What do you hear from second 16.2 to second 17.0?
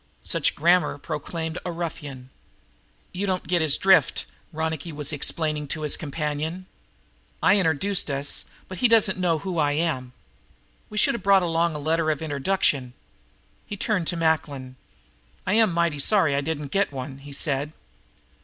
I didn't get